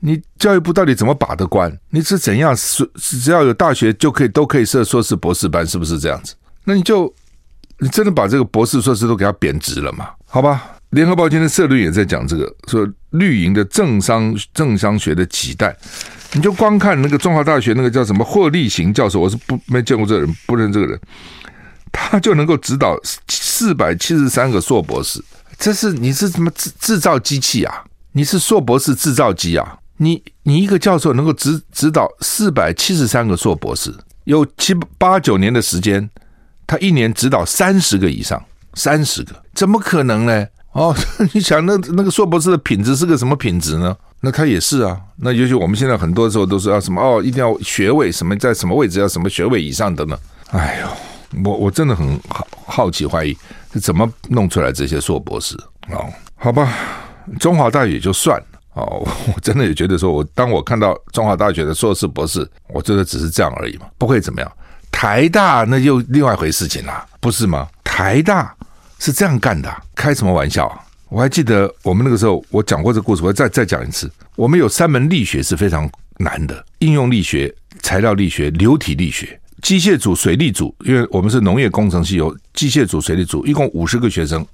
[0.00, 1.72] 你教育部到底怎么把的关？
[1.90, 2.56] 你是怎样？
[2.56, 6.34] 是只要有大学就可以都可以设硕士、博士班，是不是这样子？
[6.64, 7.14] 那你就
[7.78, 10.10] 你真的把这个博士、硕士都给他贬值了嘛？
[10.26, 10.74] 好吧。
[10.90, 15.76] 联合报今天社论也在讲这个，说绿营的政商政商学的几代，
[16.32, 20.98] 你就光看那个中华大学那个叫什么霍立行教授，我是不没见过这个人，不认这个人，
[21.92, 22.98] 他就能够指导
[23.28, 25.22] 四百七十三个硕博士，
[25.58, 27.84] 这是你是什么制制造机器啊？
[28.12, 29.78] 你是硕博士制造机啊？
[29.98, 36.08] 你你一个教授能够指指导四百七十三个硕博士，有七八九年的时间，
[36.66, 40.46] 他一年指导三十个以上，三十个，怎么可能呢？
[40.72, 40.94] 哦，
[41.32, 43.96] 你想那那个硕博士的品质是个什么品质呢？
[44.20, 45.00] 那他也是啊。
[45.16, 50.18] 那尤其我们现在很多时候都是要什么哦，一定要学位什么，在什么位置要什么学位以上的呢？
[50.50, 50.88] 哎呦，
[51.44, 53.36] 我我真的很好好奇怀疑
[53.72, 55.56] 是怎么弄出来这些硕博士
[55.90, 56.04] 哦？
[56.36, 56.72] 好吧，
[57.40, 64.52] 中华大学也就算了哦， 我真的也觉得说，我当我看到中华大学的硕士博士，我觉得只是这样而已嘛，不会怎么样。
[64.90, 67.68] 台大那又另外一回事情啦，不是吗？
[67.84, 68.54] 台大。
[68.98, 70.80] 是这样干的，开什么玩笑啊！
[71.08, 74.10] 我还记得我们那个时候，我讲过这个故事，我再再讲一次。
[74.36, 79.40] 我们有三门力学是非常难的：应用力学、材料力学、流体力学。
[79.62, 84.46] 机械组、水利组，因为我们是农业工程系，有机械组、水利组，一共五十个学生，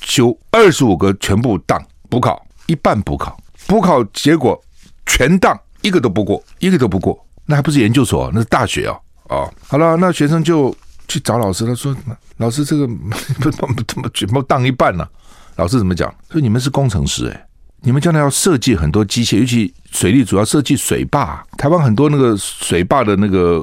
[0.00, 3.36] 修二十五个全部当补考，一半补考，
[3.66, 4.60] 补考结果
[5.04, 8.96] 全当，一个都不过，一个都不过，那还不是研究所，那是大学啊！
[9.30, 10.72] 哦，好了，那学生就
[11.12, 11.94] 去找老师，他说
[12.38, 12.86] ：“老师，这个
[13.38, 15.10] 不不怎么全部当一半呢、啊？”
[15.56, 16.12] 老师怎么讲？
[16.30, 17.40] 说你们是工程师诶，
[17.82, 21.44] 你们将来要设计很多机械，尤其水利主要设计水坝。
[21.58, 23.62] 台湾很多那个水坝的那个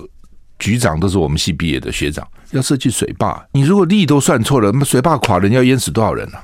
[0.60, 3.43] 局长都是我们系毕业的学长，要设计水坝。
[3.54, 6.43] 你如果力都算错了，那么水坝垮了，你要淹死多少人呢、啊？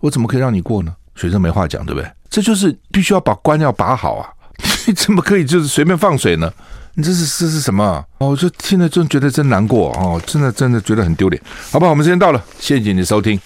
[0.00, 0.94] 我怎么可以让你过呢？
[1.16, 2.10] 学生没话讲，对不对？
[2.28, 4.28] 这就是必须要把关要把好啊！
[4.86, 6.52] 你 怎么可以就是随便放水呢？
[6.94, 8.04] 你这是这是什么？
[8.18, 11.42] 哦，我就听了就觉得真难过哦，真的真的觉得很丢脸。
[11.72, 13.38] 好吧，我们时间到了，谢谢你的收听。